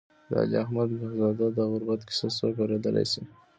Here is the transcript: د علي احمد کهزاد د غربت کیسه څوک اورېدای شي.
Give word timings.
د 0.29 0.31
علي 0.41 0.57
احمد 0.63 0.89
کهزاد 0.97 1.37
د 1.57 1.59
غربت 1.71 1.99
کیسه 2.07 2.27
څوک 2.37 2.55
اورېدای 2.61 3.05
شي. 3.11 3.21